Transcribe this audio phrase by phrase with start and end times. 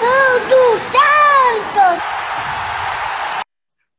[0.00, 2.02] Tudo Santos!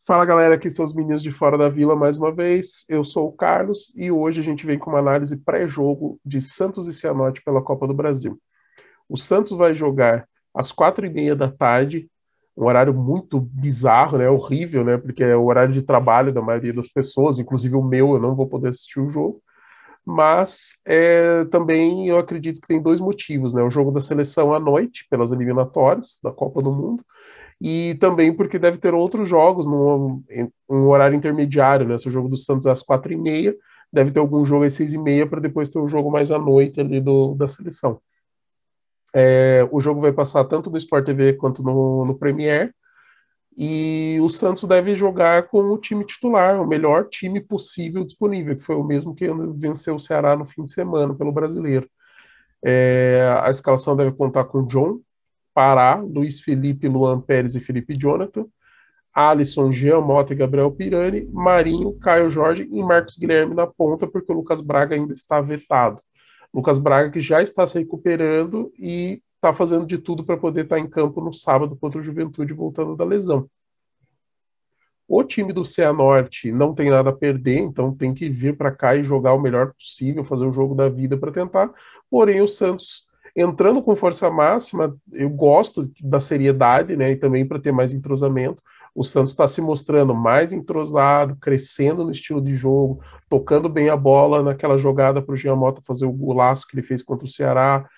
[0.07, 2.85] Fala galera, aqui são os meninos de fora da vila mais uma vez.
[2.89, 6.87] Eu sou o Carlos e hoje a gente vem com uma análise pré-jogo de Santos
[6.87, 8.39] e Cianorte pela Copa do Brasil.
[9.07, 12.09] O Santos vai jogar às quatro e meia da tarde,
[12.57, 14.27] um horário muito bizarro, né?
[14.27, 14.97] Horrível, né?
[14.97, 18.33] Porque é o horário de trabalho da maioria das pessoas, inclusive o meu, eu não
[18.33, 19.39] vou poder assistir o jogo
[20.05, 23.63] mas é, também eu acredito que tem dois motivos, né?
[23.63, 27.05] O jogo da seleção à noite, pelas eliminatórias da Copa do Mundo,
[27.61, 30.23] e também porque deve ter outros jogos num
[30.69, 31.97] um horário intermediário, né?
[31.97, 33.55] Se o jogo do Santos é às quatro e meia,
[33.93, 36.39] deve ter algum jogo às seis e meia para depois ter um jogo mais à
[36.39, 38.01] noite ali do, da seleção.
[39.13, 42.73] É, o jogo vai passar tanto no Sport TV quanto no, no Premier,
[43.63, 48.63] e o Santos deve jogar com o time titular, o melhor time possível disponível, que
[48.63, 51.87] foi o mesmo que venceu o Ceará no fim de semana pelo brasileiro.
[52.65, 54.99] É, a escalação deve contar com John,
[55.53, 58.47] Pará, Luiz Felipe, Luan Pérez e Felipe Jonathan,
[59.13, 64.31] Alisson, Jean Mota e Gabriel Pirani, Marinho, Caio Jorge e Marcos Guilherme na ponta, porque
[64.31, 66.01] o Lucas Braga ainda está vetado.
[66.51, 70.75] Lucas Braga que já está se recuperando e está fazendo de tudo para poder estar
[70.75, 73.49] tá em campo no sábado contra o Juventude, voltando da lesão.
[75.07, 78.95] O time do Cianorte não tem nada a perder, então tem que vir para cá
[78.95, 81.71] e jogar o melhor possível, fazer o jogo da vida para tentar.
[82.09, 87.11] Porém, o Santos entrando com força máxima, eu gosto da seriedade, né?
[87.11, 88.61] E também para ter mais entrosamento.
[88.93, 93.97] O Santos está se mostrando mais entrosado, crescendo no estilo de jogo, tocando bem a
[93.97, 97.89] bola naquela jogada para o Giamota fazer o golaço que ele fez contra o Ceará,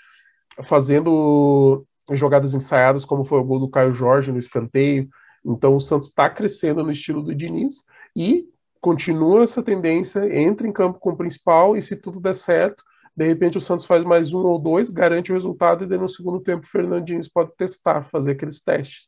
[0.62, 5.08] fazendo jogadas ensaiadas, como foi o gol do Caio Jorge no escanteio.
[5.46, 8.46] Então o Santos está crescendo no estilo do Diniz e
[8.82, 12.84] continua essa tendência, entra em campo com o principal e se tudo der certo,
[13.16, 16.10] de repente o Santos faz mais um ou dois, garante o resultado e daí no
[16.10, 19.08] segundo tempo o Fernando Diniz pode testar, fazer aqueles testes.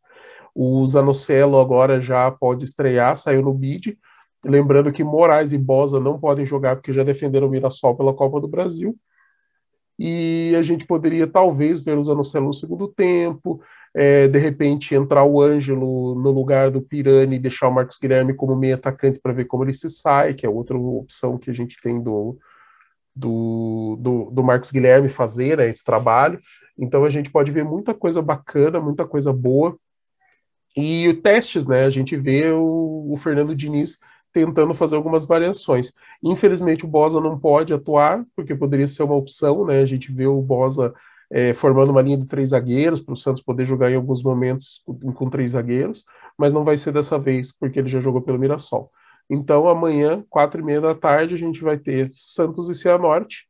[0.53, 3.97] O Zanocelo agora já pode estrear, saiu no bid.
[4.43, 8.39] Lembrando que Moraes e Bosa não podem jogar porque já defenderam o Mirassol pela Copa
[8.39, 8.95] do Brasil
[9.97, 13.61] e a gente poderia talvez ver o Zanocelo no segundo tempo,
[13.93, 18.33] é, de repente entrar o Ângelo no lugar do Pirani e deixar o Marcos Guilherme
[18.33, 21.53] como meio atacante para ver como ele se sai, que é outra opção que a
[21.53, 22.37] gente tem do,
[23.15, 26.39] do, do, do Marcos Guilherme fazer né, esse trabalho.
[26.77, 29.77] Então a gente pode ver muita coisa bacana, muita coisa boa.
[30.75, 31.85] E testes, né?
[31.85, 33.97] A gente vê o, o Fernando Diniz
[34.35, 35.93] tentando fazer algumas variações.
[36.21, 39.79] Infelizmente o Bosa não pode atuar, porque poderia ser uma opção, né?
[39.79, 40.93] A gente vê o Bosa
[41.31, 44.83] é, formando uma linha de três zagueiros para o Santos poder jogar em alguns momentos
[44.85, 46.03] com, com, três zagueiros,
[46.37, 48.91] mas não vai ser dessa vez, porque ele já jogou pelo Mirassol.
[49.29, 53.47] Então amanhã, quatro e meia da tarde, a gente vai ter Santos e Cianorte,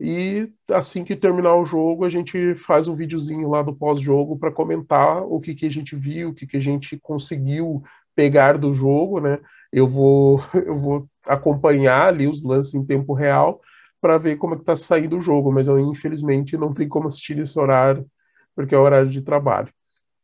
[0.00, 4.50] e assim que terminar o jogo, a gente faz um videozinho lá do pós-jogo para
[4.50, 7.82] comentar o que, que a gente viu, o que, que a gente conseguiu
[8.14, 9.38] pegar do jogo, né?
[9.72, 13.60] eu vou, eu vou acompanhar ali os lances em tempo real
[14.00, 17.06] para ver como é que está saindo o jogo, mas eu infelizmente não tenho como
[17.06, 18.06] assistir esse horário,
[18.54, 19.68] porque é horário de trabalho.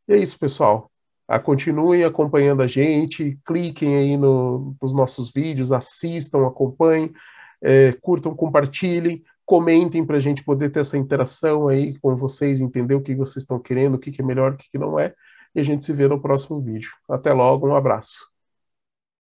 [0.07, 0.91] E é isso, pessoal.
[1.27, 7.13] Ah, continuem acompanhando a gente, cliquem aí no, nos nossos vídeos, assistam, acompanhem,
[7.61, 12.95] é, curtam, compartilhem, comentem para a gente poder ter essa interação aí com vocês, entender
[12.95, 15.13] o que vocês estão querendo, o que, que é melhor, o que, que não é,
[15.55, 16.91] e a gente se vê no próximo vídeo.
[17.09, 18.36] Até logo, um abraço.